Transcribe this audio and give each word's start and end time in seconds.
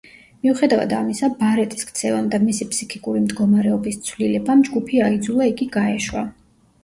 მიუხედავად 0.45 0.93
ამისა, 0.99 1.27
ბარეტის 1.41 1.85
ქცევამ 1.89 2.31
და 2.35 2.39
მისი 2.45 2.67
ფსიქიკური 2.71 3.21
მდგომარეობის 3.25 4.01
ცვლილებამ, 4.07 4.63
ჯგუფი 4.69 5.03
აიძულა, 5.09 5.49
იგი 5.53 5.69
გაეშვა. 5.77 6.25